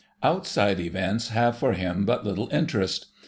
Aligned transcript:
Outside 0.23 0.79
events 0.79 1.27
have 1.29 1.55
for 1.59 1.73
him 1.73 2.05
but 2.05 2.25
little 2.25 2.49
interest. 2.51 3.05